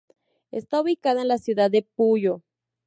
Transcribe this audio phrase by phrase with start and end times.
[0.49, 2.41] Está ubicado en la ciudad de Puyo.